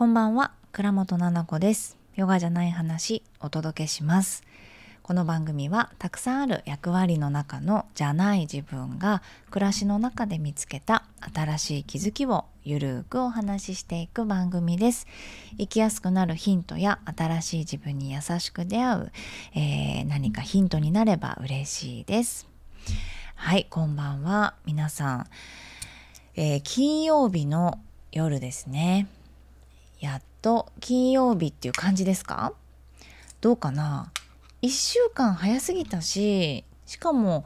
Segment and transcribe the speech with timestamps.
[0.00, 0.52] こんばんは。
[0.72, 1.98] 倉本々子です。
[2.16, 4.44] ヨガじゃない話お届けします。
[5.02, 15.06] この番組はたくさんある役割の中のじゃない自分が暮らしの中で見つけた新しい気づきをゆるくお話ししていく番組です。
[15.58, 19.12] 生きやすくなるヒントや新しい自分に優しく出会う、
[19.54, 22.48] えー、何かヒントになれば嬉しいです。
[23.34, 24.54] はいこんばんは。
[24.64, 25.26] 皆さん、
[26.36, 27.78] えー、金曜日の
[28.12, 29.06] 夜ですね。
[30.00, 32.52] やっと金曜日っていう感じですか？
[33.40, 34.12] どうかな
[34.62, 37.44] ？1週間早すぎたししかも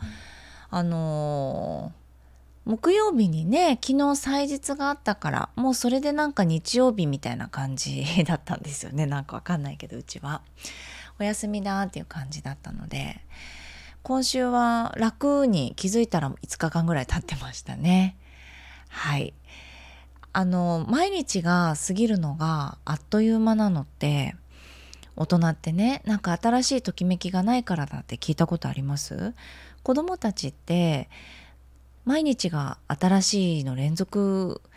[0.70, 9.06] あのー、木曜日にね昨日祭日があったからもうそれでなんか日曜日みたいな感じだったんですよね。
[9.06, 10.42] なんかわかんないけどうちは。
[11.20, 13.20] お休みだっていう感じだったので。
[14.02, 18.18] 今週は楽に気づいたら5日間ぐらい経ってましたね。
[18.90, 19.32] はい。
[20.37, 24.35] あの毎日が過ぎるのがあっという間なのって
[25.16, 29.32] 大人ってねなんか新しいときめきがないからだって聞いたことあります？
[29.85, 31.09] 子供たちって
[32.04, 34.71] 毎日が新しいの連続っ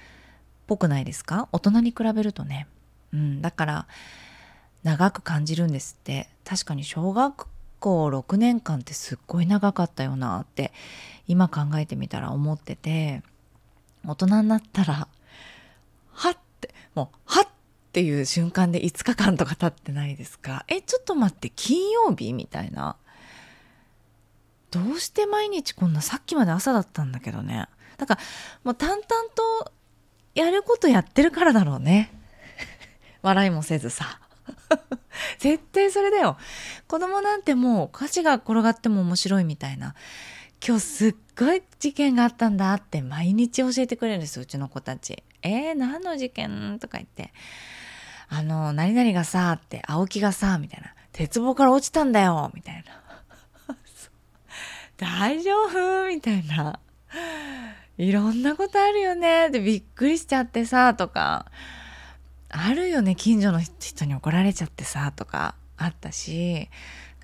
[0.67, 1.49] ぽくないですか？
[1.51, 2.67] 大人に比べるとね、
[3.11, 3.87] うん、だから
[4.83, 6.29] 長く感じるんですって。
[6.45, 7.47] 確かに小学
[7.79, 10.71] 校6年間ってすっごい長かったよなって
[11.27, 13.21] 今考えてみたら思ってて
[14.05, 15.09] 大人になったら
[16.17, 17.47] はってもうはっ
[17.93, 20.65] ていう瞬間で5日間とか経ってないですか？
[20.67, 22.95] えちょっと待って金曜日みたいな。
[24.71, 27.67] どうして毎日こんなさっきまで朝だったんだけどね。
[27.97, 28.21] だから
[28.63, 29.71] もう淡々と
[30.35, 32.11] やることやってるからだろうね。
[33.21, 34.19] 笑いもせずさ。
[35.39, 36.37] 絶対それだよ。
[36.87, 39.95] 子供なんてもう歌詞が転がっても面白いみたいな。
[40.65, 45.23] 今日すっごい事件があったんだって毎日教えてくれるんですうちの子たち。
[45.43, 46.77] えー、何の事件？
[46.79, 47.31] とか言って
[48.27, 53.23] 「あの何々がさ」って「青木がさ」みたいな「鉄棒から落ちたんだよ」みたいな
[54.97, 56.79] 「大丈夫?」みたいな。
[57.97, 59.49] いろんなことあるよね。
[59.49, 61.45] でびっくりしちゃってさとか。
[62.49, 65.55] あるよね近所の人に怒られちゃってさとか。
[65.77, 66.69] あったし。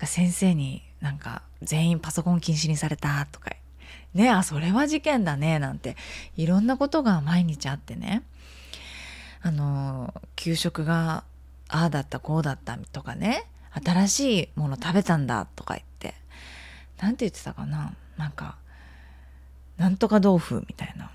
[0.02, 3.50] 先生になんか全員パソコン禁止にされたとか。
[4.14, 5.58] ねあそれは事件だね。
[5.58, 5.96] なんて。
[6.36, 8.22] いろんなことが毎日あってね。
[9.42, 11.24] あの給食が
[11.68, 13.46] ああだったこうだったとかね。
[13.84, 16.14] 新しいもの食べたんだとか言って。
[16.98, 17.94] 何て言ってたかな。
[18.16, 18.56] なんか
[19.76, 21.10] なんとか豆腐みたいな。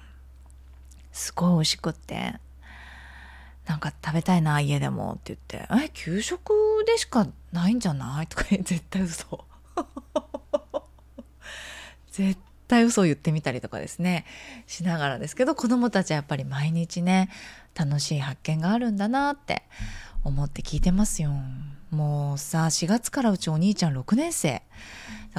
[1.11, 2.35] すごい美味しくって。
[3.69, 6.51] なんか食べたいな家でもって言って「え給食
[6.87, 9.45] でしかないんじゃない?」とか絶対嘘。
[12.19, 12.37] 絶
[12.67, 14.25] 対嘘を言ってみたりとかですね
[14.67, 17.29] しながらですけど子どもたちはやっぱり毎日ね
[17.75, 19.63] 楽しい発見があるんだなって
[20.25, 21.31] 思って聞いてますよ。
[21.91, 24.61] もうさ4月からうちお兄ちゃん6年生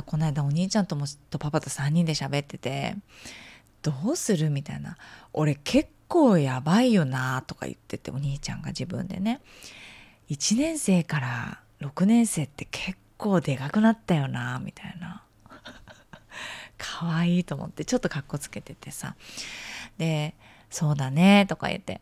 [0.07, 2.97] この間お兄ちゃんともとパパと3人で喋ってて
[3.83, 4.97] 「どうする?」みたいな
[5.35, 9.43] 「俺結構やばいよな」とか言っててお兄ちゃんが自分でね
[10.31, 15.23] 1年生から6年生って結構でかくなったよなみたいな
[16.81, 19.15] 可愛いと思ってちょっとかっこつけててさ。
[19.99, 20.35] で
[20.71, 22.01] 「そうだね」とか言って。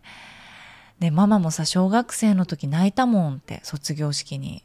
[1.00, 4.64] でママもさ小学生の時泣いたもんって卒業式に。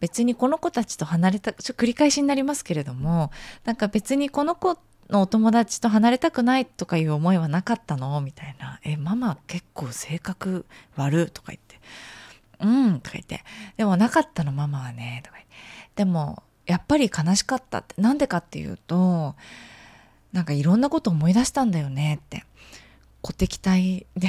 [0.00, 3.30] 別にこの子たちと離れたちょ繰り返しになりますけれども
[3.64, 4.76] なんか別にこの子
[5.10, 8.20] のお友達と離れたくないとかいう思いはなかったの？
[8.20, 11.80] みたいな「えママ結構性格悪」とか言って
[12.58, 13.44] 「うん」とか言って
[13.78, 15.52] 「でもなかったのママはね」とか言って。
[15.94, 19.34] でもやっぱり悲しかったってなんでかっていうと
[20.32, 22.44] なんかいろんなこと思い出したんだよねって
[23.22, 24.28] 鼓敵隊で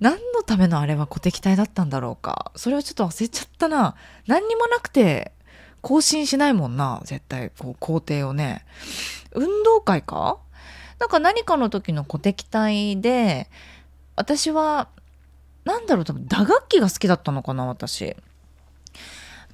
[0.00, 2.52] 何のためのあれは鼓敵隊だったんだろうか。
[2.54, 3.96] それはちょっと忘れちゃったな。
[4.28, 5.32] 何にもなくて
[5.80, 8.64] 更新しないもんな絶対こう工程をね。
[9.32, 10.38] 運動会か？
[11.00, 13.50] なんか何かの時の鼓敵隊で
[14.14, 14.88] 私は
[15.64, 18.16] 何だろう多分打楽器が好きだったのかな私。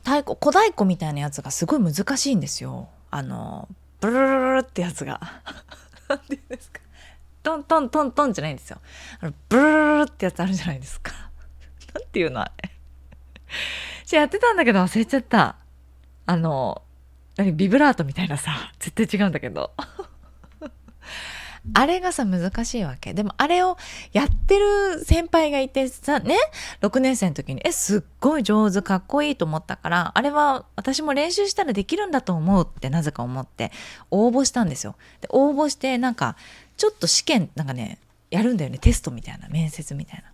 [0.05, 2.89] 太鼓小太鼓みたいなやつがすごい難しいんですよ。
[3.11, 3.69] あの
[4.01, 5.21] ブルルルルってやつが。
[6.09, 6.81] 何て言うんですか。
[7.43, 8.81] トントントントンじゃないんですよ。
[9.21, 11.13] あのブルルルってやつあるじゃないですか。
[11.95, 12.71] 何ていうのあれ。
[14.05, 15.57] じゃやってたんだけど忘れちゃった。
[16.27, 16.83] あの
[17.37, 19.73] 何ビブラートみたいなさ絶対違うんだけど。
[21.73, 23.15] あれがさ難しいわけ。
[23.15, 23.79] でもあれを
[24.13, 26.37] やってる先輩がいてさね
[26.83, 33.73] ？6年生の時にえすっごい上手かっこいいと思ったからあれは私も練習したらできるんだと思うってなぜか思って
[34.11, 34.95] 応募したんですよ。
[35.23, 36.37] で応募してなんか
[36.77, 37.99] ちょっと試験なんかね
[38.31, 38.79] やるんだよね。
[38.79, 40.25] テストみたいな面接みたいな。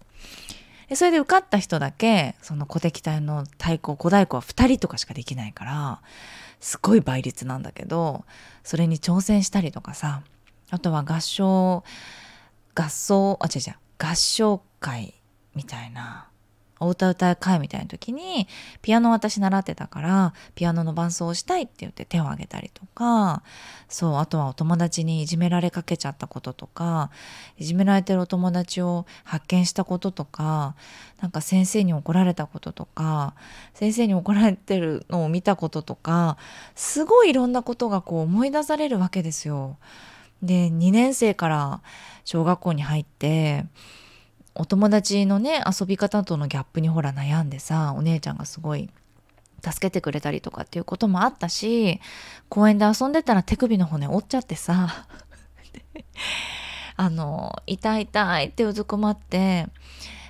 [0.88, 6.00] でそれで受かった人だけその鼓笛隊の太鼓小太鼓は2人とかしかできないから
[6.59, 8.25] すごい倍率なんだけど
[8.65, 10.23] それに挑戦したりとかさ
[10.70, 11.84] あとは合唱
[12.75, 15.14] 合奏あ違う違う合唱会
[15.55, 16.31] みたいな
[16.82, 18.49] お歌歌う会みたいな時に
[18.81, 23.43] ピアノ私習ってたからピアノの伴奏をしたいって言って手を挙げたりとか
[23.88, 27.11] そうあとはお友達にいじめられかけちゃったこととか
[27.58, 30.75] いじめられてるお友達を発見したこととか
[31.20, 33.34] なんか先生に怒られたこととか
[33.75, 36.38] 先生に怒られてるのを見たこととか
[36.75, 39.76] すごいいろんなことがこう思い出されるわけですよ。
[40.42, 41.82] で2年生から
[42.25, 43.66] 小学校に入って
[44.54, 48.90] お友達のね遊び方とのギャップにほら悩んでさお姉ちゃんがすごい
[49.62, 52.00] 助けてくれたりとかっていうこともあったし
[52.48, 55.06] 公園で遊んでたら手首の骨折っちゃってさ
[56.96, 59.69] あの痛い痛いってうずくまって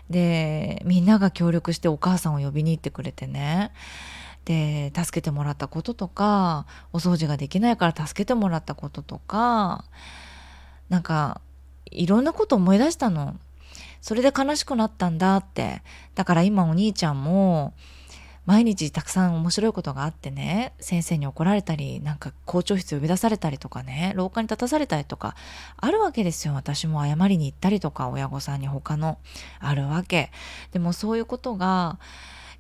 [0.09, 3.73] でみんなが協力してお母さんを呼びに行ってくれてね。
[4.51, 9.85] で助けてもらったこととかお掃除ができないから助けてもらったこととか
[10.89, 11.41] なんか
[11.93, 13.37] いろんなこと思い出したの。
[14.01, 15.83] それで悲しくなったんだって。
[16.15, 17.75] だから今お兄ちゃんも
[18.45, 25.37] 毎日たくさん面白いことがあってね先生に怒られたりなんか校長室呼び出されたりとかね廊下に立たされたりとか
[25.77, 29.19] あるわけですよ私も謝りに行ったりとか親御さんに他の
[29.61, 30.33] あるわけ
[30.73, 32.01] でもそういうことが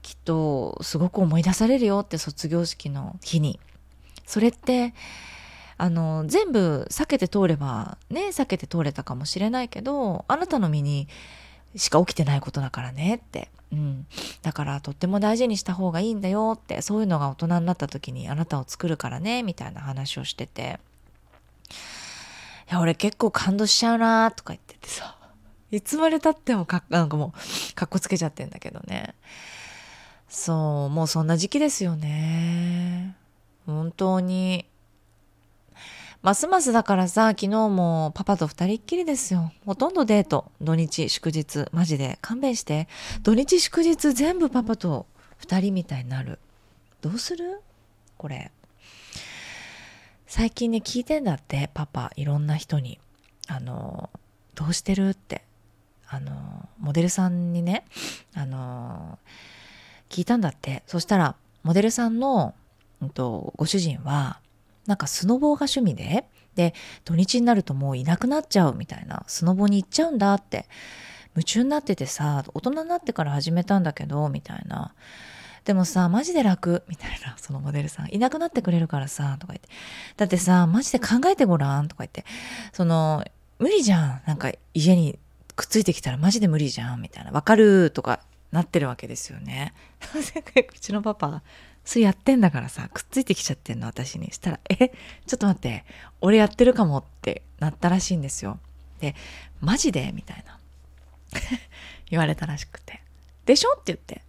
[0.02, 3.60] きっとすごく思い出されるよって卒業式の日に。
[4.26, 4.94] それって
[5.76, 11.08] あの全部避けて通ればね避けて通れたかもしれないけどあなたの身に
[11.74, 14.06] しか起きてないことだからねって、うん、
[14.42, 20.80] だからとっても大事にした方がいいんだよってそういうのが大人になった時にあなたを作るからねみたいな話をしてて。
[22.70, 25.16] いや俺結構感動しちゃうなとか言っててさ。
[25.72, 27.32] いつまでたってもかなんかも
[27.72, 29.14] うかっこつけちゃってんだけどね。
[30.30, 33.14] そうもうそんな時期ですよね
[33.66, 34.64] 本当に
[36.22, 39.54] ますますだからさ、昨日もパパと二人っきりですよ。
[39.64, 40.52] ほとんどデート。
[40.60, 41.64] 土日、祝日。
[41.72, 42.18] マジで。
[42.20, 42.88] 勘弁して。
[43.22, 45.06] 土日祝日全部パパと
[45.38, 46.38] 二人みたいになる。
[47.00, 47.62] どうする？
[48.18, 48.50] これ。
[50.26, 52.10] 最近ね、聞いてんだって、パパ。
[52.16, 52.98] いろんな人に。
[53.48, 54.10] あの、
[54.54, 55.08] どうしてる？
[55.08, 55.42] って。
[56.06, 57.86] あの、モデルさんにね、
[58.34, 59.18] あの、
[60.10, 60.82] 聞いたんだって。
[60.86, 62.54] そしたら、モデルさんの、
[63.00, 64.40] うんと、ご主人は、
[64.86, 66.74] なんかスノボーが趣味で、で、
[67.04, 70.66] 土日になるともういなくなっちゃうみたいな、スノボに行っちゃうんだって、
[71.34, 74.92] 夢中になっててさ、大人になってから始めたんだけど、みたいな。
[75.64, 78.08] でもさ、マジで楽、みたいな、そのモデルさん。
[78.12, 79.68] いなくなってくれるからさ、とか言って。
[80.16, 82.24] だってさ、マジで考えてごらん、とか言って。
[82.72, 83.24] その、
[83.58, 84.22] 無理じゃん。
[84.26, 85.18] なんか家に
[85.54, 87.30] くっついてきたらマジで無理じゃん、みたいな。
[87.30, 88.20] わかるとか
[88.52, 89.74] なってるわけですよね。
[90.12, 91.42] うちのパパ、
[91.84, 94.32] それやってんだからさ、くっついてきちゃってんの、私に。
[94.32, 95.84] したら、え、ちょっと待って、
[96.20, 98.58] 俺やってるかもってなったらしいんですよ。
[99.00, 99.14] で、
[99.60, 100.12] マジで？
[100.12, 100.58] みたいな。
[102.10, 103.02] 言われたらしくて。
[103.46, 103.72] でしょ？
[103.72, 104.22] って言って。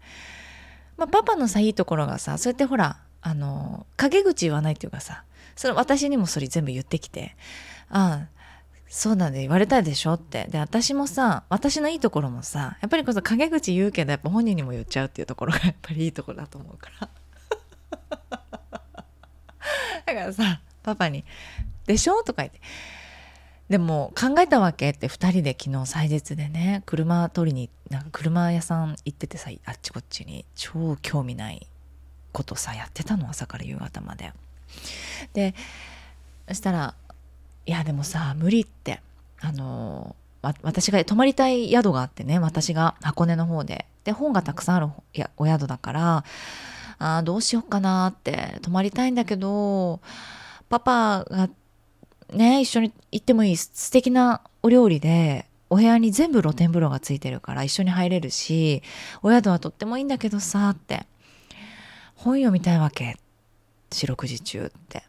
[0.98, 5.24] まあ、パパのさ、いいところがさ、そうやってほら、あの、陰口言わないっていうかさ、
[5.56, 7.36] それ私にもそれ全部言ってきて、
[7.90, 8.28] ああ、
[8.94, 10.48] そうなんで言われたでしょって。
[10.52, 17.10] で、私もさ、私のいいところもさ、やっぱりこそ陰口言うけど、やっぱ本人にも言っちゃうっていうところが やっぱりいいところだと思うから。
[20.06, 21.24] だからさパパに
[21.88, 22.60] 「でしょ?」とか言って
[23.70, 31.66] でも考えたわけって2人で昨日祭日でね車取りになんか車屋さん行っててさあっちこっちに超興味ない
[32.34, 34.34] ことさやってたの朝から夕方まで。
[35.34, 35.56] で
[36.50, 36.96] そしたら
[37.66, 39.02] 「いやでもさ無理」って。
[39.42, 43.86] あの私が泊まりたい宿があってね私が箱根の方で。
[44.04, 44.88] で本がたくさんある
[45.38, 46.24] お宿だから
[46.98, 50.00] あどうしようかなって泊まりたいんだけど
[50.70, 51.50] パパが
[52.34, 58.82] ね一緒に行ってもいい素敵なお料理でお部屋に全部露天風呂がついてるから一緒に入れるし
[59.22, 61.06] お宿はとってもいいんだけどさって。
[62.16, 63.18] 本読みたいわけ。
[63.92, 65.04] 四六時中って。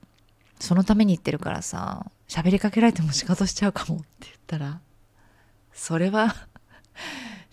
[0.58, 2.06] そのために行ってるからさ。
[2.32, 4.80] 喋りかけられても仕事しちゃうかもって言ったら
[5.72, 6.34] それは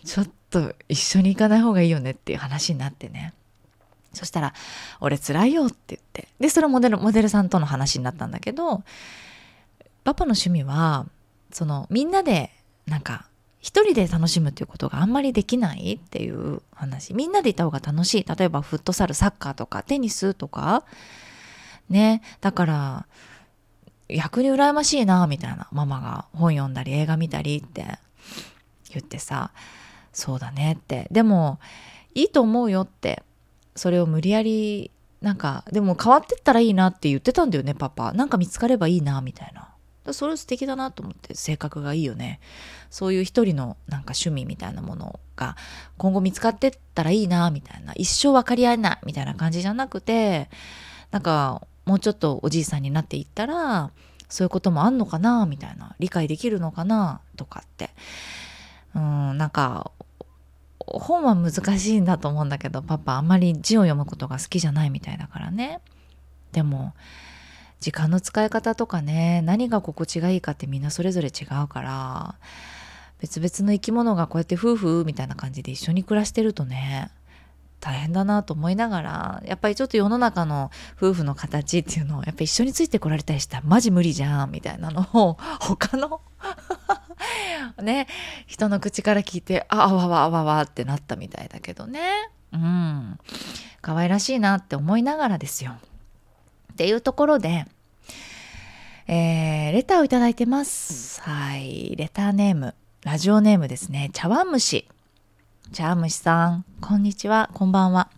[0.04, 3.34] ちょっと一緒に行かない方がいいよねっていう話になってね
[4.12, 4.54] そしたら、
[5.00, 6.28] 俺辛いよって言って。
[6.40, 8.82] で、それモデル、モデルさんとの話になったんだけど、
[10.02, 11.06] パパの趣味は、
[11.52, 12.50] その、みんなで、
[12.86, 13.28] なんか、
[13.60, 17.14] 一人で楽しむっていうことがあんまりできないっていう話。
[17.14, 18.24] みんなでいた方が楽しい。
[18.24, 20.84] 例えば、フットサル、サッカーとか、テニスとか。
[21.88, 22.22] ね。
[22.40, 23.06] だから、
[24.16, 25.68] 逆に羨ましいな、みたいな。
[25.72, 27.98] ママが本読んだり、映画見たりって。
[28.92, 29.52] 言ってさ、
[30.12, 31.08] そうだねって。
[31.10, 31.58] でも
[32.14, 33.22] いいと思うよって。
[33.76, 34.90] それを無理やり
[35.22, 38.12] なんかでも変わってったらいいなって言ってたんだよねパパ。
[38.12, 39.68] なんか見つかればいいなみたいな。
[40.12, 42.40] それ素敵だなと思って性格がいいよね。
[42.90, 45.56] そういう一人のなんか趣味みたいなものが
[45.98, 47.92] 今後見つかってったらいいなみたいな。
[47.94, 50.50] 一生分かり合えないみたいな感じじゃなくて
[51.12, 53.90] なんかもうちょっとおじいさんになっていったら
[54.28, 57.90] そういうこともあんのかなみたいな理解できるのかなとかって。
[58.94, 59.92] うんなんか
[60.78, 65.80] 本は難しいんだと思うんだけどパパあんまり字を読むことが好きじゃないみたいだからね。
[66.52, 66.94] でも
[67.80, 72.34] 時間の使い方とかね何が心地がいいかってみんなそれぞれ違うから
[73.20, 77.10] 別々の生き物がこうやって夫婦みたいな感じで一緒に暮らしてるとね
[77.80, 86.20] 大変だなと思いながらやっぱりちょっと世の中の夫婦の形っていうのをやっぱ一緒についてこられたりしたらマジ無理じゃんみたいなのを 他の
[87.82, 88.06] ね
[88.46, 92.00] 人の口から聞いてああわわわわってなったみたいだけどね
[92.52, 93.18] うん
[93.80, 95.72] 可愛らしいなって思いながらですよ
[96.72, 97.66] っていうところで
[99.12, 101.20] えー、レターをいただいてます。
[101.22, 101.96] はい。
[101.96, 104.10] レターネーム、ラジオネームですね。
[104.12, 104.86] 茶碗蒸し。
[105.72, 108.10] 茶碗蒸しさん、こんにちは、こんばんは。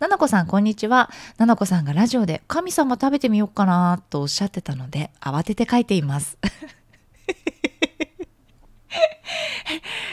[0.00, 1.08] ななこさん、こんにちは。
[1.38, 6.36] ななこさんがラジオで神様食べてみようかなとおっしゃってたので、慌てて書いています。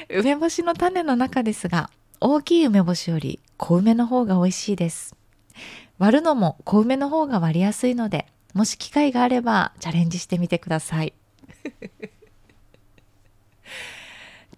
[0.09, 5.15] 梅干しの種の中ですが、大きい梅干しより小梅の方が美味しいです。
[5.97, 11.13] 割るのも小梅の方が割りやすいので、もし機会があればチャレンジしてみてください。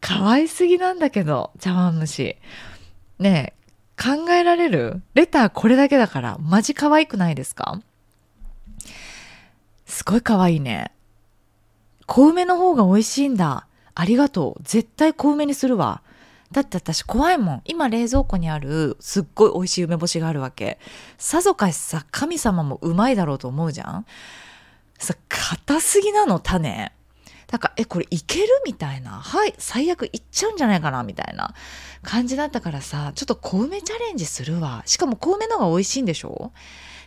[0.08, 2.38] 可愛すぎなんだけど、茶碗蒸し。
[3.18, 3.56] ね
[3.98, 5.02] え、考えられる？
[5.16, 7.82] レターこれだけだから、マジ可愛くないですか？
[9.88, 10.92] すごい可愛いね。
[12.06, 13.66] 小梅の方が美味しいんだ。
[13.96, 14.62] ありがとう。
[14.64, 16.04] 絶対小梅にするわ。
[16.52, 17.62] だって私怖いもん。
[17.66, 20.78] 今冷蔵庫にあるすっごい美味しい梅干しがあるわけ。
[21.18, 24.06] さぞかしさ、神様もうまいだろうと思うじゃん
[25.00, 26.92] さ、硬すぎなの、種。
[27.48, 28.48] だか、え、これいける？
[28.66, 29.12] みたいな。
[29.12, 31.04] はい、最悪いっちゃうんじゃないかな？
[31.04, 31.54] みたいな
[32.02, 34.84] 感じだったからさ、ちょっと小梅チャレンジするわ。
[34.86, 36.52] しかも小梅の方が美味しいんでしょ？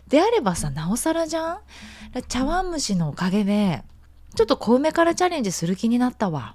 [0.06, 1.58] であればさ、なおさらじゃん？
[2.28, 3.82] 茶碗蒸しのおかげで、
[4.34, 6.54] ちょっと小梅からチャレンジする気になったわ。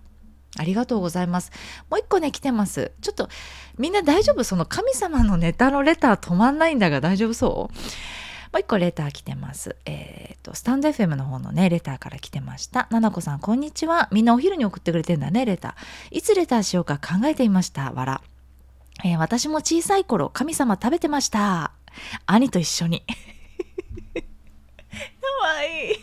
[0.55, 1.51] ありがとうございます。
[1.89, 2.91] もう一個ね、来てます。
[3.01, 3.27] ちょっと、
[3.79, 4.43] みんな大丈夫？
[4.43, 7.75] その神様のネタのレター止まんないんだが大丈夫そう？
[8.53, 9.75] もう一個レター来てます。
[9.85, 12.87] えっ、ー、と、スタンド FM の方のね、レターから来てました。
[12.91, 14.09] ななこさん、こんにちは。
[14.11, 16.17] みんなお昼に送ってくれてんだね、レター。
[16.17, 17.91] いつレターしようか考えていました？
[17.91, 18.21] わら。
[19.03, 21.71] えー、私も小さい頃、神様食べてました。
[22.27, 23.01] 兄と一緒に。
[24.13, 24.21] か
[25.41, 25.95] わいい。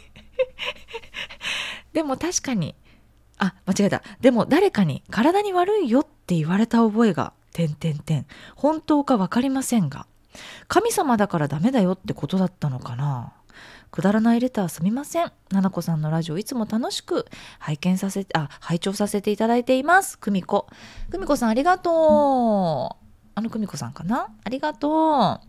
[1.95, 2.75] でも確かに、
[3.39, 4.03] あ、間違えた。
[4.21, 8.27] でも誰かに体に悪いよって言われた覚えが、てんてんてん。
[8.57, 10.09] 本当かわかりませんが。
[10.69, 13.33] 神様だからダメだよってことだったのかな？
[13.91, 15.33] くだらないレターすみません。
[15.51, 17.27] ななこさんのラジオいつも楽しく
[17.59, 20.19] 拝見させて、あ、拝聴させていただいています。
[20.19, 20.67] 久美子。
[21.11, 21.95] 久美子さんありがとう。
[23.35, 24.29] あの久美子さんかな？
[24.45, 25.49] ありがとう。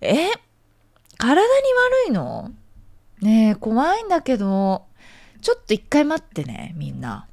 [0.00, 0.30] え？
[1.16, 1.48] 体に
[2.06, 2.50] 悪いの？
[3.20, 4.86] ねえ、怖いんだけど、
[5.40, 7.26] ちょっと一回待ってね、みんな。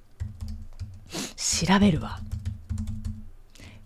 [1.35, 2.19] 調べるわ。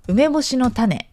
[0.07, 1.08] 梅干しの種。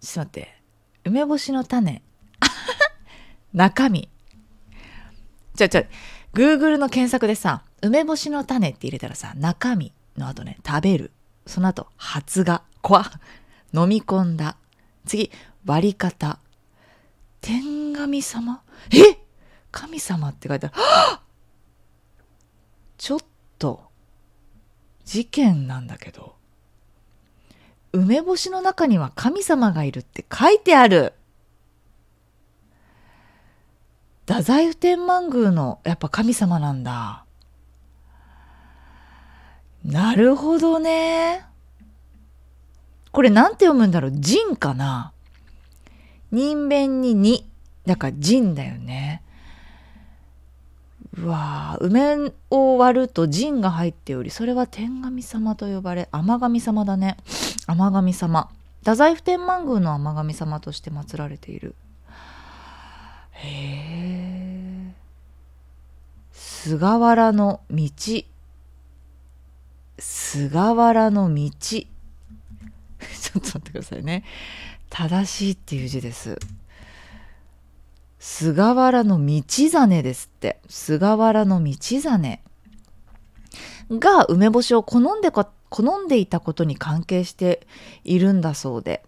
[0.00, 0.62] ちょっと待って。
[1.04, 2.02] 梅干しの種。
[3.52, 4.08] 中身。
[5.56, 5.84] ちょちょ、
[6.34, 11.12] Google の検索でさ、梅干しの種って入れたらさ、中身の後ね、食べる。
[11.46, 12.62] その後、発芽。
[12.80, 13.04] 怖
[13.72, 14.56] 飲み込んだ。
[15.04, 15.30] 次、
[15.64, 16.38] 割り方。
[17.40, 18.62] 天神様？
[18.90, 19.18] え？
[19.70, 20.74] 神様って書いてある。
[22.96, 23.20] ちょっ
[23.58, 23.90] と、
[25.04, 26.37] 事件なんだけど。
[27.92, 31.14] 梅干しの中には神様がいるって書いてある。
[34.26, 37.24] 太宰府天満宮のやっぱ神様なんだ。
[39.84, 41.46] なるほどね。
[43.10, 44.12] これなんて読むんだろう？
[44.12, 45.12] 人かな？
[46.30, 47.48] 人弁にに。
[47.86, 49.22] だから人だよね。
[51.22, 57.16] うわ梅を割ると陣が入っておりそれは天神様と呼ばれ天神様だね。
[57.66, 58.48] 天神様。
[58.80, 61.74] 太宰府天満宮の天神様として祀られている。
[63.32, 64.94] へえ
[66.32, 67.90] 菅原の道。
[69.98, 71.50] 菅原の道。
[71.60, 71.86] ちょっ
[73.32, 74.24] と待ってくださいね。
[74.88, 76.38] 正しいっていう字です。
[78.18, 80.60] 菅原道真ですって。
[80.68, 82.40] 菅原道真。
[83.90, 87.66] が梅干しを好んで好んでいたことに関係して
[88.04, 89.02] いるんだそうで。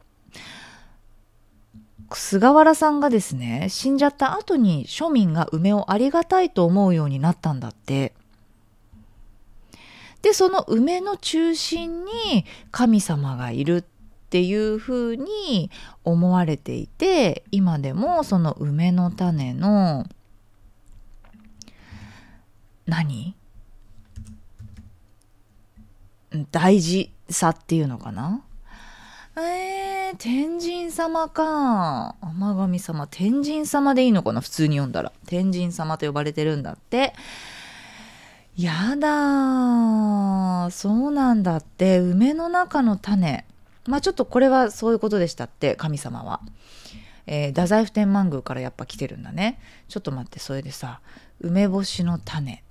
[2.13, 8.15] 菅原さんがですね死んじゃった後に庶民が梅をありがたいと思うようになったんだって。
[10.23, 13.83] でその梅の中心に神様がいるっ
[14.31, 15.71] ていうふうに
[16.05, 20.07] 思われていて今でもその梅の種の
[22.87, 23.35] 何？
[26.53, 28.45] 大事さっていうのかな？
[29.37, 32.15] えー、天神様か。
[32.21, 34.41] 天神様天神様でいいのかな？
[34.41, 35.13] 普通に読んだら。
[35.27, 37.15] 天神様と呼ばれてるんだって。
[38.57, 41.99] やだそうなんだって。
[41.99, 43.45] 梅の中の種。
[43.87, 46.41] まあちょっとこれはそういうことでしたって神様は、
[47.27, 49.59] えー、太宰府天満宮からやっぱ来てるんだね。
[49.89, 51.01] ちょっと待ってそれでさ
[51.41, 52.63] 梅干しの種。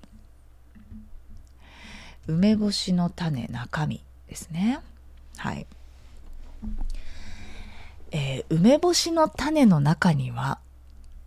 [2.28, 4.80] 梅干しの種中身ですね。
[5.38, 5.66] はい。
[8.12, 10.60] えー、梅干しの種の中には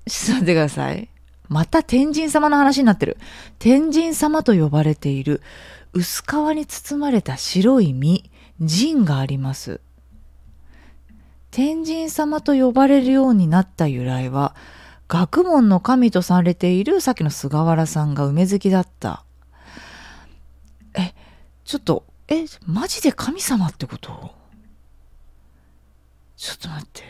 [0.06, 1.08] ちょっと待ってください。
[1.48, 3.18] また天神様の話になってる。
[3.58, 5.42] 天神様と呼ばれている
[5.92, 9.80] 薄皮に包まれた白い実、神があります。
[11.50, 14.54] 天神様と呼ばれるようになった由来は、
[15.08, 19.24] 学問の神とされているさっきの菅原さんが梅好きだった。
[20.94, 21.12] え、
[21.64, 24.34] ちょっと、え、マジで神様ってこと？
[26.36, 27.02] ちょっと待って。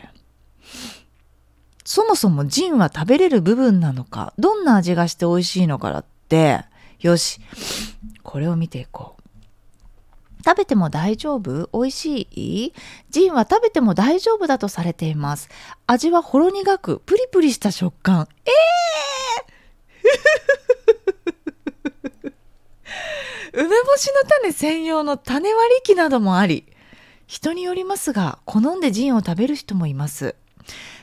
[1.85, 6.65] そもそもジンは食べれる部分なのか、どんな味がして美味しいのかだって、
[7.01, 7.41] よし、
[8.23, 9.22] これを見ていこう。
[10.45, 11.69] 食べても大丈夫？
[11.73, 12.73] 美味しい？
[13.11, 15.49] ジンは食べても大丈夫だとされています。
[15.87, 18.29] 味はほろ苦く、プリプリした食感。
[18.45, 18.53] えー
[23.55, 26.65] 梅干しの種専用の種割り機などもあり、
[27.27, 30.35] 人によりますが、好んでジンを食べる人もいます。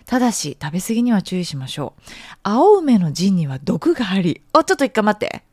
[0.06, 2.02] ただし、食べ過ぎには注意しましょう。
[2.44, 4.42] 青梅のジンには毒があり。
[4.54, 5.44] あ、ちょっと一回待って。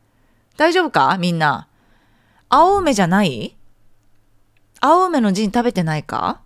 [0.57, 1.17] 大丈夫か？
[1.19, 1.67] みんな。
[2.49, 3.55] 青梅じゃない？
[4.79, 6.41] 青梅のジン食べてないか？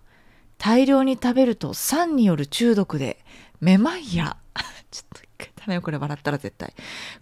[0.58, 3.18] 大量に食べると酸による中毒で、
[3.60, 4.36] めまいや、
[4.90, 6.72] ちょっと一回ダメよ、これ笑ったら絶対。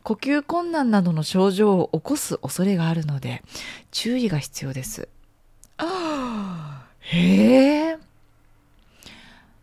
[0.03, 3.42] 呼吸困難などの症状を起こす恐れがあるので、
[3.90, 5.09] 注意が必要です。
[5.79, 7.99] あ へえ。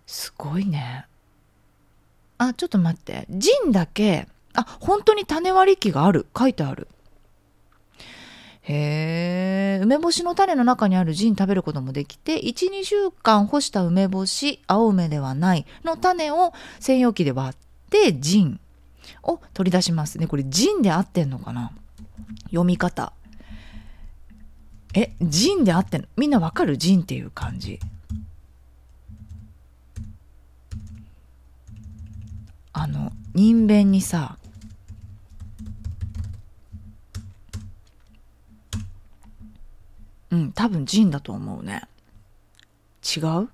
[0.06, 1.06] すごいね。
[2.40, 3.26] あ、ちょっと待って。
[3.30, 6.26] ジンだけ、あ、本当に種割り機がある。
[6.38, 6.88] 書いてある。
[8.70, 16.52] へえ、梅干しの種の中にあるジン食べることもできて、1、2週間干した梅干し、青梅ではないの種を
[16.82, 18.60] 専用機で割って、ジン
[19.24, 20.28] を取り出しますね。
[20.28, 21.72] これジンで合ってんのかな？
[22.48, 23.14] 読み方。
[24.94, 26.08] え、ジンで合ってんの？
[26.18, 26.78] みんなわかる？
[26.78, 27.80] ジンっていう感じ。
[32.74, 34.38] あの人弁にさ
[40.32, 41.84] うん多分ジンだと思うね。
[43.04, 43.50] 違う？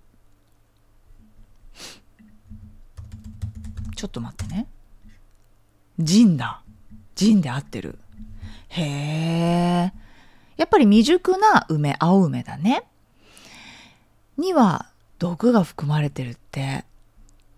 [3.96, 4.68] ちょっと待ってね。
[6.00, 6.62] ジンだ。
[7.16, 8.00] ジンで合ってる。
[8.70, 9.94] へえ
[10.58, 12.84] やっぱり未熟な梅青梅だね。
[14.38, 14.88] には
[15.20, 16.60] 毒が含まれてるって。
[16.60, 16.86] へ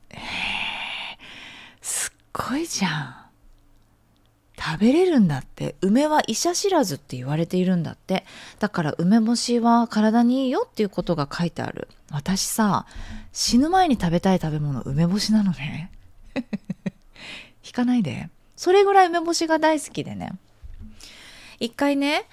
[0.10, 0.17] え
[2.34, 3.24] ごいじゃん。
[4.65, 5.75] 食べれるんだって。
[5.82, 8.25] 梅は医者知らずって言われているんだって。
[8.58, 11.88] だから梅干しは体にいいよっていうことが書いてある。
[12.12, 12.88] 私さ
[13.32, 15.91] 死ぬ前に食べたい食べ物梅干しなのね。
[17.63, 18.30] 引かないで。
[18.56, 20.32] それぐらい梅干しが大好きでね。
[21.60, 22.25] 一回ね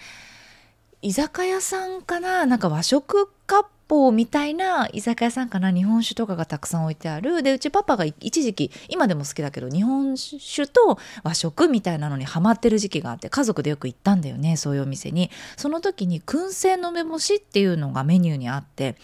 [1.03, 7.43] 居酒屋さんかななんか和食カッポみたいな居酒屋さんかな日本酒とかがたくさん置いてある。
[7.43, 15.31] でうちパパが一時期今でも好きだけど日本酒と和食みたいなのにハマってる時期があって家族でよく行ったんだよねそういうお店に。
[15.59, 18.97] その時に燻製の梅干しっていうのがメニューにあって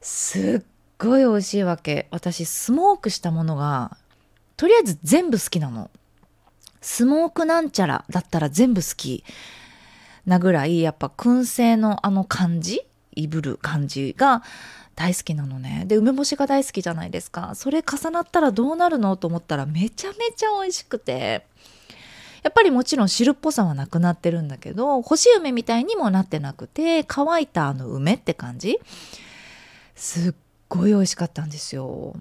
[0.00, 0.66] すっ
[0.98, 2.06] ごい美味しいわけ。
[2.12, 3.96] 私スモークしたものが
[4.56, 5.90] とりあえず全部好きなの。
[6.80, 9.24] スモークなんちゃらだったら全部好き
[10.26, 12.86] なぐらいやっぱ燻製のあの感じ
[13.16, 14.42] いぶる感じが
[14.94, 15.84] 大好きなのね。
[15.86, 17.54] で梅干しが大好きじゃないですか。
[17.54, 21.46] それ重なったらどうなるのと思ったらめちゃめちゃ美味しくて。
[22.42, 28.78] やっぱりもちろん汁っぽさはなくなってるんだけど干し梅みたいにもなってなくて乾いたあの梅って感じ。
[29.96, 30.34] すっ
[30.68, 32.14] ごい美味しかったんですよ。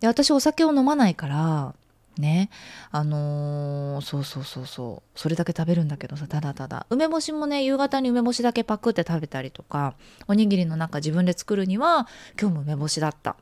[0.00, 1.74] で私お酒を飲まないから
[2.18, 2.50] ね。
[2.90, 5.18] あのー、そうそうそうそう。
[5.18, 6.86] それだけ食べるんだけどさただただ。
[6.90, 9.94] 梅干しもね夕方に梅干しだけパクって食べたりとか
[10.28, 12.08] おにぎりの中自分で作るには
[12.40, 13.36] 今日も梅干しだった。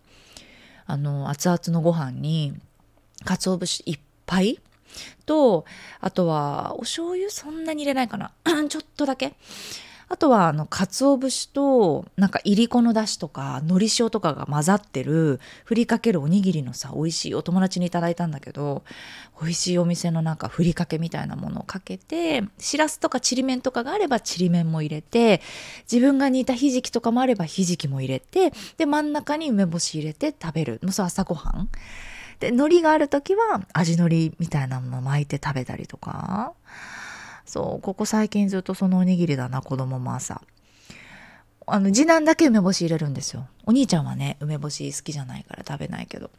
[0.87, 2.55] あの熱々のご飯に
[3.25, 4.61] 鰹節いっぱい？
[5.27, 5.65] と
[6.01, 8.31] あとはお醤油そんなに入れないかな。
[8.69, 9.35] ちょっとだけ。
[10.09, 18.85] あとはあの鰹節となんかいりこのだしとかのり塩とかが混ざってるふりかけるおにぎりのさ美味しいお友達にいただいたんだけど
[19.41, 25.41] 美味しいお店のなんかふりかけみたいなものをかけてしらすとかちりめんとかがあればちりめんも入れて
[25.91, 30.81] 自分が煮たひじきとかもあればひじきも入れてで真ん中に梅干し入れて食べる。
[30.83, 31.69] もうそう朝ごはん。
[32.41, 36.53] で海苔がある時は味のりみたいなもの巻いて食べたりとか。
[37.55, 40.43] そうここ最近ずっとそのおにぎりだな子供も朝。
[41.69, 43.47] あの次男だけ梅干し入れるんですよ。
[43.65, 46.33] お兄ちゃんはね梅干し好きじゃないから食べないけど。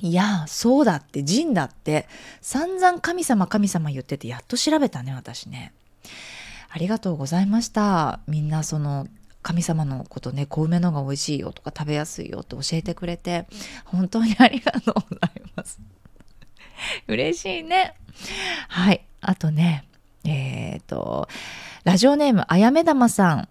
[0.00, 2.06] いやそうだって神だって
[2.42, 5.72] 散々神様神様言っててやっと調べたね私ね。
[6.68, 8.20] ありがとうございました。
[8.26, 9.06] みんなその
[9.40, 13.46] 神様のことね小梅のが美味しいよとか食べやすいよって教えてくれて
[13.86, 15.80] 本当にありがとうございます。
[17.08, 17.94] 嬉しいね。
[18.68, 19.06] はい。
[19.22, 19.86] あとね
[20.24, 21.28] えっ、ー、と、
[21.84, 23.48] ラジオネーム、あやめだまさん、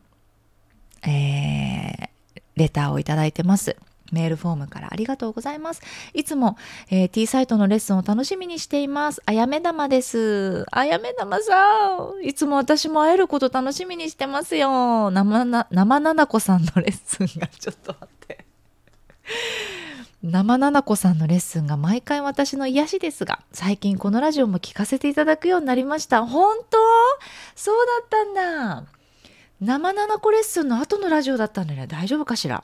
[1.08, 3.76] えー、レターをいただいてます。
[4.12, 5.82] メールフォームからありがとうございます。
[6.14, 6.56] いつも、
[6.90, 9.22] えー、T サイトのレッスンを楽しみにしています。
[9.26, 10.66] あやめ玉です。
[10.72, 12.24] あやめ玉さん。
[12.24, 15.10] いつも私も会えること楽しみにしてますよ。
[15.10, 18.46] 生な、生ななこさんのレッスンがちょっと待って。
[20.24, 26.26] 生七子さんのレッスンが毎回私の癒しですが、最近このラジオも聞かせていただくようになりました。
[26.26, 26.78] 本当？
[27.58, 28.86] そうだったんだ。
[29.60, 31.88] 生七子レッスンの後のラジオだったんだね。
[31.88, 32.64] 大丈夫かしら？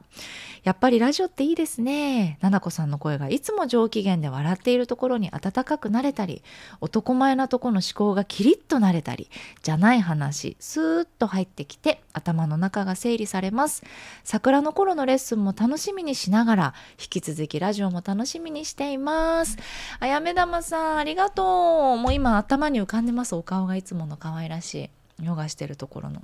[0.63, 2.37] やっぱりラジオっていいですね。
[2.41, 6.43] 七子さんの声がいつも上機嫌で笑っているところに温かくなれたり、
[6.81, 9.29] 男前なとこの思考がキリッとなれたり、
[9.63, 13.83] じゃない話、スーッと入ってきて頭の中が整理されます。
[14.23, 19.57] 桜の頃のレッスンも楽しみにしながら、引き続きラジオも楽しみにしています。
[19.99, 21.97] あやめ玉さん、ありがとう。
[21.97, 23.35] もう今頭に浮かんでます。
[23.35, 25.25] お顔がいつもの可愛らしい。
[25.25, 26.21] ヨガしてるところの。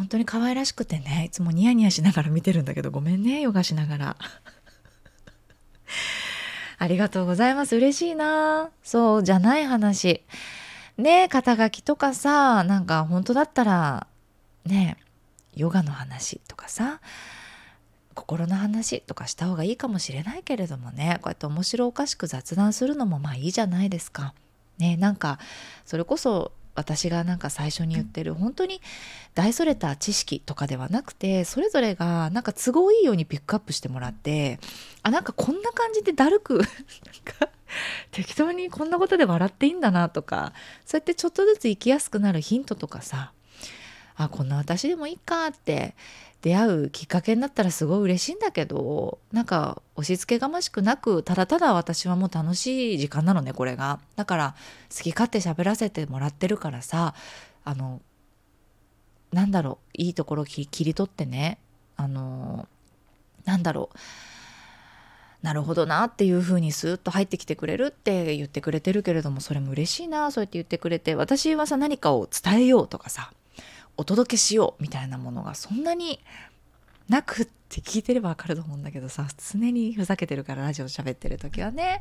[0.00, 4.16] 本当に可愛らしくてねいつもニヤニヤしながら見てるんだけどごめんねヨガしながら。
[6.78, 7.76] ありがとうございます。
[7.76, 8.70] 嬉しいな。
[8.82, 10.24] そうじゃない話。
[10.96, 14.06] ね肩書きとかさなんか本当だったら
[14.64, 14.96] ね
[15.54, 17.02] ヨガの話とかさ
[18.14, 21.18] 心の話とかした方がいいかもしれないけれどもね。
[21.20, 24.32] こうやって面白おかしく雑談するのもまあいいじゃないですか。
[24.78, 25.38] ねなんか
[25.84, 28.80] それこそ私がなんか最初に言ってる本当に
[29.34, 34.58] 大それた知識とかではなくてそれぞれがなんか都合いいようにピックアップしてもらって
[35.02, 36.60] あなんかこんな感じでだるく
[38.10, 40.52] 適当にこんなことで笑っていいんだなとか
[40.84, 43.32] そうやってちょっとずつ生きやすくなるヒントとかさ
[44.16, 45.94] あこんな私でもいいかって
[46.42, 54.00] 出会うきっかけになったらすごい嬉しいんだけどなんか押し付けがましくなくただただ私はもう楽しい時間なのねこれが。
[54.16, 54.54] だから
[54.94, 57.14] 好き勝手喋らせてもらってるからさ
[57.64, 58.00] あの
[59.32, 61.58] なんだろういいところ切り取ってね
[61.96, 62.66] あの
[63.44, 63.98] なんだろう
[65.42, 73.32] なるほどなっていう風にスーッと入ってきてくれるって言ってくれてるけれどもそれも嬉しいなそうやって言ってくれて私はさ何かを伝えようとかさ
[74.00, 76.20] お届けしようみたいなものがそんなに
[77.08, 82.00] なくって聞いてればわかると思うんだけどさ常にふざけてるからラジオ喋ってる時はね。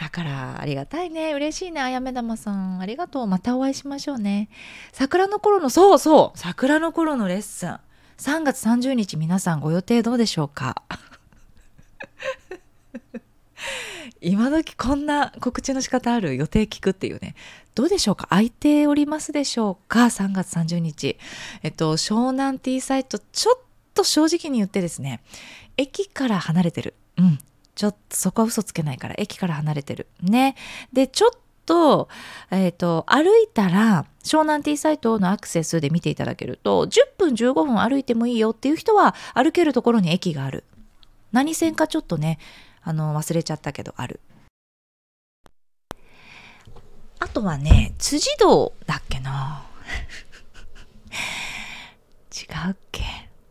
[0.00, 1.32] だからありがたいね。
[1.34, 2.80] 嬉しいねあやめ玉さん。
[2.80, 3.28] ありがとう。
[3.28, 4.48] またお会いしましょうね。
[4.92, 6.38] 桜の頃のそうそう。
[6.38, 7.78] 桜の頃のレッスン。
[8.18, 10.82] 3月30日皆さんご予定どうでしょうか？
[14.24, 16.36] 今時こんな告知の仕方ある？
[16.36, 17.34] 予定聞くっていうね。
[17.74, 18.26] どうでしょうか？
[18.28, 21.18] 空いておりますでしょうか ?3 月30日。
[21.62, 23.58] えっと、湘南 T サイト、ちょっ
[23.94, 25.20] と正直に言ってですね、
[25.76, 26.94] 駅から離れてる。
[27.18, 27.38] うん。
[27.74, 30.06] ちょっとそこは嘘つけないから、駅から離れてる。
[30.22, 30.56] ね。
[30.92, 31.30] で、ちょっ
[31.66, 32.08] と、
[32.50, 40.64] えっ、と、歩いたら、湘南 T サイトのアクセスで見ていただけると、10分15分歩いてもいいよっていう人は、歩けるところに駅がある。
[41.32, 42.38] 何線かちょっとね、
[42.84, 44.20] あの忘れちゃったけどある。
[47.18, 49.64] あとはね辻堂だっけな。
[52.34, 53.02] 違うっけ？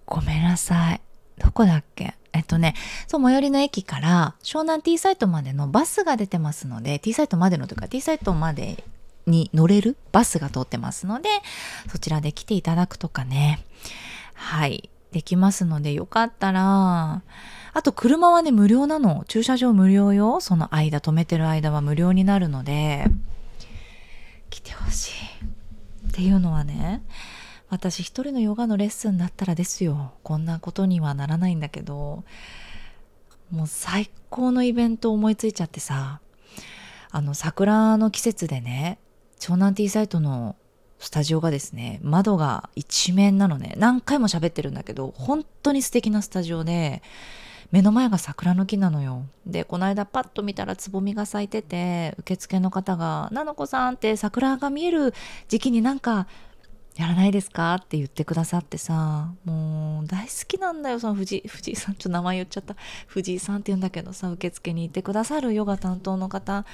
[0.05, 1.01] ごめんなさい。
[1.39, 2.15] どこだっけ？
[2.33, 2.75] えっとね、
[3.07, 8.83] そう、最寄りの駅から湘南 T サイトまでのバスが出てますので、T サイトまでのというか、T サイトまで
[9.25, 9.97] に乗れる？
[10.11, 11.29] バスが通ってますので、
[11.89, 13.63] そちらで来ていただくとかね、
[14.33, 17.21] はい、できますので、よかったら、
[17.73, 19.25] あと車はね、無料なの。
[19.27, 20.39] 駐車場無料よ。
[20.41, 23.05] その間、止めてる間は無料になるので、
[24.51, 25.11] 来てほしい。
[26.09, 27.01] っていうのはね、
[27.69, 30.13] 私一人のヨガのレッスンだったらですよ。
[30.21, 32.23] こんなことにはならないんだけど、
[33.49, 36.19] もう最高のイベント思いついちゃってさ、
[37.09, 38.99] あの桜の季節でね、
[39.39, 40.55] 湘南 T サイトの
[40.99, 47.01] スタジオがですね、窓が一面なのね、何回も喋ってるんだけど、本当に素敵なスタジオで、
[47.71, 49.25] 目の前が桜の木なのよ。
[49.45, 55.13] で、この間パッと見たらつぼみが咲いてて、受付の方が、なのこさんって桜が見える
[55.47, 56.27] 時期になんか、
[56.95, 57.73] やらないですか？
[57.73, 62.75] って言ってくださってさ、もう大好きなんだよ、その藤井、藤井さん、ちょっと名前言っちゃった。
[63.07, 66.65] 藤井さんって言うんだけどさ、受付に行ってくださるヨガ担当の方、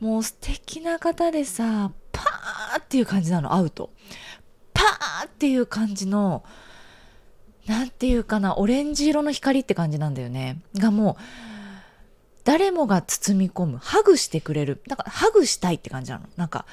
[0.00, 3.90] もう素敵な方でさ、パーっていう感じなの、会うと。
[4.72, 6.42] パーっていう感じの、
[7.66, 10.58] なんていうかな、オレンジ色の光って感じなんだよね。
[10.76, 11.22] がもう、
[12.44, 14.82] 誰もが包み込む、ハグしてくれる。
[14.86, 16.26] だかハグしたいって感じなの。
[16.36, 16.66] なんか、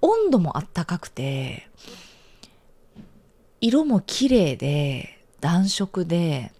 [0.00, 1.68] 温度もあったかくて、
[3.60, 6.52] 色も綺麗で、暖色で、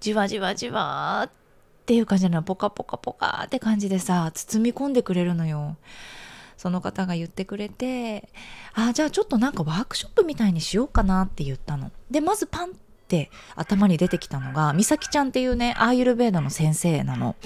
[0.00, 1.30] じわじわじわっ
[1.86, 2.42] ていう感じなの。
[2.44, 5.76] ポカポカポカって感じでさ、包み込んでくれるのよ。
[6.58, 8.28] その方が言ってくれて、
[8.74, 11.92] あ、じゃあちょっとなんかワークショップみたいにしようかなって言ったの。
[12.10, 12.72] で、まずパンっ
[13.06, 17.36] て頭に出てきたのが、美咲ちゃんっていうね、アーユルベーダの先生なの。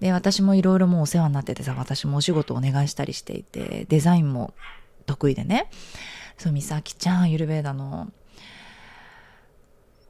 [0.00, 4.52] で、私もいろいろもうお世話になっててさ、私もお仕事お願いしたりしていて、デザインも
[5.06, 5.70] 得意でね。
[6.36, 8.12] そう、美咲ちゃんア、ユルベーダの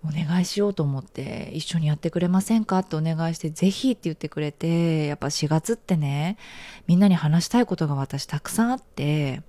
[0.04, 2.78] お願いしようと思って一緒にやってくれませんか？
[2.80, 6.38] ってお願いしてぜひって言ってくれてやっぱ4月ってね
[6.86, 9.42] みんなに話したいことが私たくさんあって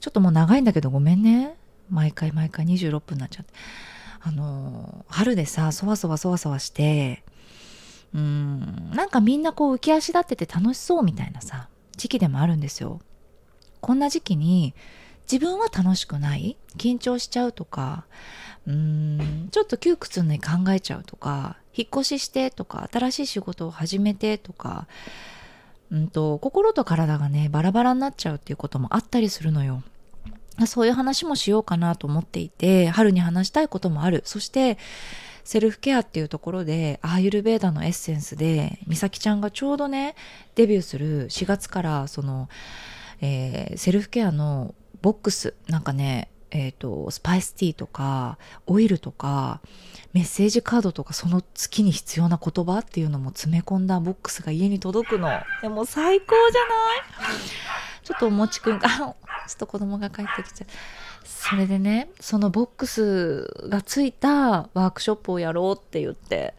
[0.00, 1.56] ちょっともう長いんだけどごめんね。
[1.90, 3.52] 毎回毎回26分になっちゃって。
[4.20, 7.22] あの春でさそわそわそわそわして
[8.14, 13.00] うんなんかみんなこう浮き足立ってて楽しそうみたいなさ時期でもあるんですよ。
[13.80, 14.74] こんな時期に
[15.30, 18.06] 自分は楽しくない緊張しちゃうとか
[18.66, 24.86] うんちょっと窮屈に考えちゃうとか引っ越ししてとか新しい仕事を始めてとか
[25.90, 29.82] うんと心と体がねバラバラになっちゃうっていうこともあったりするのよ。
[30.66, 34.76] そういう話もしようかなと思っていて春に話したいこともあるそして
[35.44, 40.16] セルフケアっていうところでアーユルベーダのエッセンスで美咲ちゃんがちょうどね
[40.56, 42.48] デビューする4月からその、
[43.20, 49.60] えー、セルフケアのボックスなんかねえーと、スパイスティーとかオイルとか
[50.12, 55.28] メッセージカードとかその月に必要な言葉っていうのも詰め込んだボックスが家に届くの。
[55.60, 57.38] でも最高じゃない？
[58.02, 59.14] ちょっとおもちくんがちょっ
[59.58, 60.68] と子供が帰ってきちゃう。
[61.24, 64.30] それでねそのボックスがついた
[64.72, 66.54] ワークショップをやろうって言って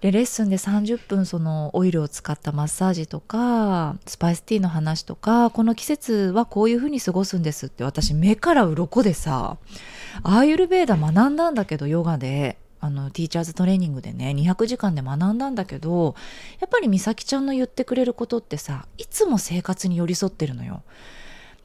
[0.00, 9.56] でレッスンで30分そのオイルを使ったマッサージとかスパイスティーの話とかこの季節はこういう風に過ごすんですって私目から鱗でさ
[10.22, 16.14] アーユルベーダ学んだんだけどヨガであのティーチャーズトレーニングでね200時間で学んだんだけど
[16.60, 20.82] やっぱり美咲ちゃんの言ってくれることってさいつも生活に寄り添ってるのよ。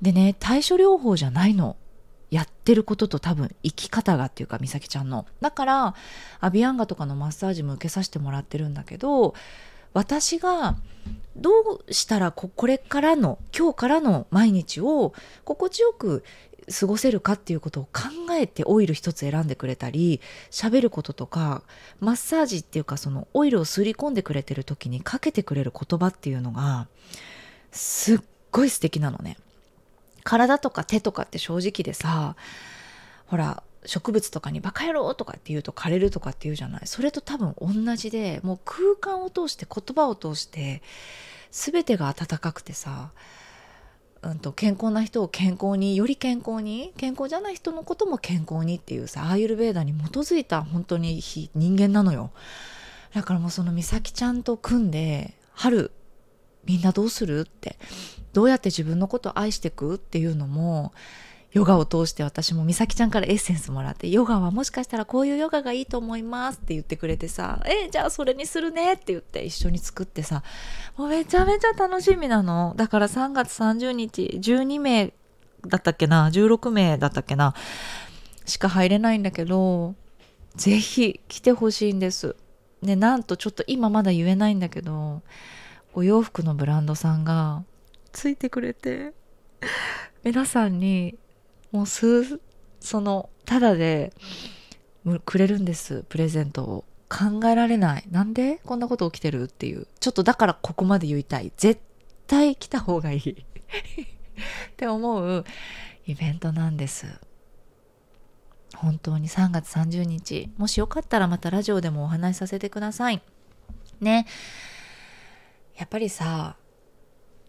[0.01, 1.75] でね対処療法じゃないの
[2.31, 5.95] やってることと多分生き方がっていうか美咲ちゃんのだから
[6.39, 9.35] アビアンガとかのマッサージも受けさせてもらってるんだけど
[9.93, 10.77] 私が
[11.35, 11.51] ど
[11.87, 15.13] うしたらこれからの今日からの毎日を
[15.43, 16.23] 心地よく
[16.71, 21.63] 過ごせるかっていうことを考えてオイル一つ選んでくれたり喋ることとか
[21.99, 26.87] マッサージっていうかそのオイルをすり込んでくれてる時にかけてくれる言葉っていうのが
[27.71, 28.19] すっ
[28.51, 29.37] ごい素敵なのね。
[30.23, 32.35] 体とか手とかって正直でさ
[33.27, 40.81] ほら植物とかに「バカ野郎!」とかって言うと枯れるとかって言うじゃないそれと多分同じでもう空間を通して言葉を通して
[41.51, 43.11] 全てが温かくてさ、
[44.21, 52.31] うんと、健康な人を健康により健康に健康じゃない人のことも健康にっていうさアーユルベーダに基づいた本当に人間なのよ
[53.13, 55.91] だからもうその美咲ちゃんと組んで春
[56.65, 57.41] みんなどうする？
[57.41, 57.77] って。
[58.33, 59.95] どうやって自分のことを愛していく？
[59.95, 60.93] っていうのも
[61.51, 70.43] ヨガを通して私も美咲ちゃんからエッセンスもらってヨガはもしかしたらこういうヨガがいいと思いますって言ってくれてさえじゃあそれにするねって言って一緒に作ってさ
[70.95, 72.73] もうめちゃめちゃ楽しみなの。
[72.77, 75.13] だから3月30日12名
[75.67, 77.53] だったっけな16名だったっけな
[78.45, 79.93] しか入れないんだけど
[80.55, 82.37] ぜひ来てほしいんです。
[82.81, 85.21] ねなんとちょっと今まだ言えないんだけど
[85.93, 87.63] お洋服のブランドさんが
[88.11, 89.13] ついてくれて
[90.23, 91.17] 皆さんに
[91.71, 92.39] もう数
[92.79, 94.13] そのただで
[95.25, 96.05] くれるんです。
[96.09, 96.85] プレゼントを。
[97.11, 98.05] 考えられない。
[98.09, 99.85] なんでこんなこと起きてるっていう。
[99.99, 101.51] ちょっとだからここまで言いたい。
[101.57, 101.81] 絶
[102.25, 103.31] 対来た方がいい。
[103.31, 105.43] って思う。
[106.07, 107.07] イベントなんです。
[108.77, 113.21] 本当に3月30日もしよかったらまたラジオでもお話しさせてください。
[113.99, 114.25] ね。
[115.81, 116.57] やっぱりさ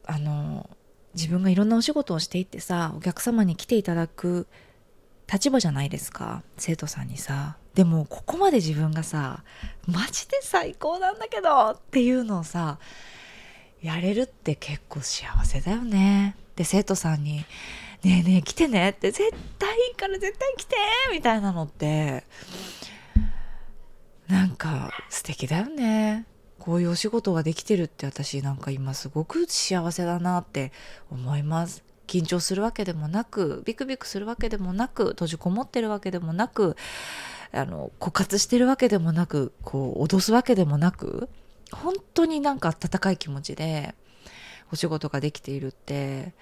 [0.07, 0.71] あの
[1.15, 4.47] 自分がいろんなお仕事をしていってさお客様に来ていただく
[5.31, 7.59] 立場じゃないですか生徒さんにさ。
[7.75, 9.45] でもここまで自分がさ
[9.87, 12.79] マジで最高なんだけどっていうのをさ
[13.83, 16.35] やれるって結構幸せだよね。
[16.57, 17.45] で生徒さんに
[18.03, 20.77] 「ねえねえ来てね」って「絶対いいから絶対来て」
[21.13, 22.25] みたいなのって
[24.27, 26.25] なんか素敵だよね。
[26.63, 30.71] こういうお仕事ができてるって私なんか今すごく幸せだなって
[31.11, 31.83] 思います。
[32.07, 36.77] 緊張するわけでもなくビクビクするわけでもなく閉じこもってるわけでもなく
[37.51, 41.29] あの枯渇してるわけでもなくこう脅すわけでもなく
[41.73, 43.97] 本当になんか温かい気持ちで
[44.73, 46.33] お仕事ができているって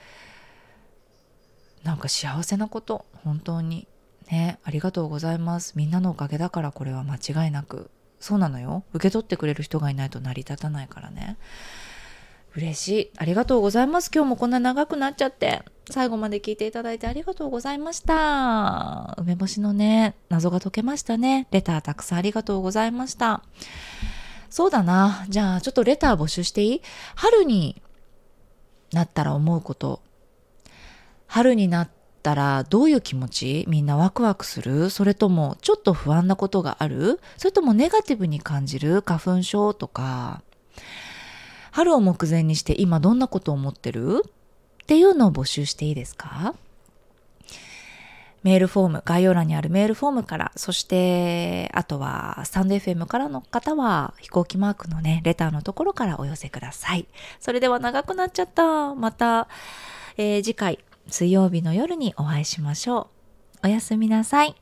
[1.82, 3.88] なんか幸せなこと本当に。
[4.30, 5.72] ねありがとうございます。
[5.76, 7.90] みんなのおかげだからこれは間違いなく。
[8.20, 11.36] そうなのよ受け取ってくれる人がいないと成り立たないからね
[12.56, 13.10] 嬉しい。
[13.16, 14.10] ありがとうございます。
[14.12, 15.62] 今日もこんな長くなっちゃって。
[15.88, 19.14] 最後まで聞いていただいてありがとうございました。
[19.18, 21.46] 梅干しのね、謎が解けましたね。
[21.52, 23.44] レターたくさんありがとうございました。
[24.48, 25.26] そうだな。
[25.28, 26.82] じゃあ、ちょっとレター募集していい？
[27.14, 27.80] 春に
[28.92, 30.02] なったら思うこと。
[31.28, 31.88] 春にな
[32.20, 33.64] ったらどういう気持ち？
[33.66, 34.90] みんなワクワクする？
[34.90, 37.18] それともちょっと不安なことがある？
[37.38, 40.42] それともネガティブに感じる花粉症とか？
[41.72, 44.22] 春を目前にして今どんなことを思ってる？
[44.82, 46.54] っていうのを募集していいですか？
[48.42, 57.06] メールフォーム、概要欄にあるメールフォームから、そして、あとは、スタンド FM からの方は、飛行機マークのね、レターのところからお寄せください。
[57.38, 58.94] それでは長くなっちゃった。
[58.94, 59.46] また、
[60.16, 60.78] えー、次回、
[61.10, 63.10] 水曜日の夜にお会いしましょ
[63.62, 63.66] う。
[63.66, 64.54] おやすみなさい。